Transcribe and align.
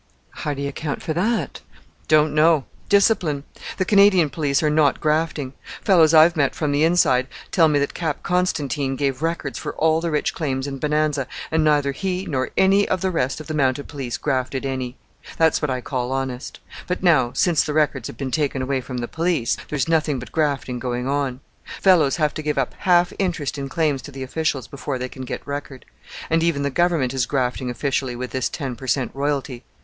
"How 0.31 0.55
do 0.55 0.63
you 0.63 0.67
account 0.69 1.03
for 1.03 1.13
that?" 1.13 1.61
"Don't 2.07 2.33
know: 2.33 2.65
discipline! 2.89 3.43
The 3.77 3.85
Canadian 3.85 4.31
police 4.31 4.63
are 4.63 4.69
not 4.71 4.99
grafting. 4.99 5.53
Fellows 5.83 6.11
I've 6.11 6.35
met 6.35 6.55
from 6.55 6.71
the 6.71 6.83
inside 6.83 7.27
tell 7.51 7.67
me 7.67 7.77
that 7.77 7.93
Cap 7.93 8.23
Constantine 8.23 8.95
gave 8.95 9.21
records 9.21 9.59
for 9.59 9.75
all 9.75 10.01
the 10.01 10.09
rich 10.09 10.33
claims 10.33 10.65
in 10.65 10.79
Bonanza, 10.79 11.27
and 11.51 11.63
neither 11.63 11.91
he 11.91 12.25
nor 12.25 12.49
any 12.57 12.87
of 12.87 13.01
the 13.01 13.11
rest 13.11 13.39
of 13.39 13.45
the 13.45 13.53
Mounted 13.53 13.87
Police 13.87 14.17
grafted 14.17 14.65
any. 14.65 14.97
That's 15.37 15.61
what 15.61 15.69
I 15.69 15.81
call 15.81 16.11
honest; 16.11 16.59
but 16.87 17.03
now, 17.03 17.31
since 17.33 17.63
the 17.63 17.71
records 17.73 18.07
have 18.07 18.17
been 18.17 18.31
taken 18.31 18.63
away 18.63 18.81
from 18.81 18.97
the 18.97 19.07
police, 19.07 19.55
there's 19.69 19.87
nothing 19.87 20.17
but 20.17 20.31
grafting 20.31 20.79
going 20.79 21.07
on. 21.07 21.41
Fellows 21.79 22.15
have 22.15 22.33
to 22.33 22.41
give 22.41 22.57
up 22.57 22.73
half 22.79 23.13
interest 23.19 23.55
in 23.59 23.69
claims 23.69 24.01
to 24.01 24.11
the 24.11 24.23
officials 24.23 24.67
before 24.67 24.97
they 24.97 25.09
can 25.09 25.25
get 25.25 25.45
record; 25.45 25.85
and 26.27 26.41
even 26.41 26.63
the 26.63 26.71
Government 26.71 27.13
is 27.13 27.27
grafting 27.27 27.69
officially 27.69 28.15
with 28.15 28.31
this 28.31 28.49
ten 28.49 28.75
per 28.75 28.87
cent. 28.87 29.11
royalty. 29.13 29.63